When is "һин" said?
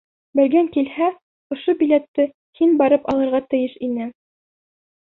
2.61-2.75